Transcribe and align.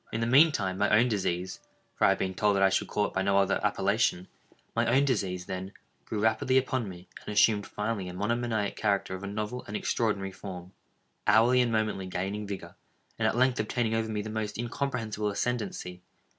In 0.11 0.19
the 0.19 0.25
mean 0.25 0.51
time 0.51 0.79
my 0.79 0.89
own 0.89 1.09
disease—for 1.09 2.03
I 2.05 2.09
have 2.09 2.17
been 2.17 2.33
told 2.33 2.55
that 2.55 2.63
I 2.63 2.71
should 2.71 2.87
call 2.87 3.05
it 3.05 3.13
by 3.13 3.21
no 3.21 3.37
other 3.37 3.59
appellation—my 3.63 4.87
own 4.87 5.05
disease, 5.05 5.45
then, 5.45 5.73
grew 6.05 6.19
rapidly 6.23 6.57
upon 6.57 6.89
me, 6.89 7.07
and 7.23 7.31
assumed 7.31 7.67
finally 7.67 8.09
a 8.09 8.13
monomaniac 8.15 8.75
character 8.75 9.13
of 9.13 9.23
a 9.23 9.27
novel 9.27 9.63
and 9.67 9.77
extraordinary 9.77 10.31
form—hourly 10.31 11.61
and 11.61 11.71
momently 11.71 12.07
gaining 12.07 12.47
vigor—and 12.47 13.27
at 13.27 13.37
length 13.37 13.59
obtaining 13.59 13.93
over 13.93 14.09
me 14.09 14.23
the 14.23 14.31
most 14.31 14.57
incomprehensible 14.57 15.29
ascendancy. 15.29 16.01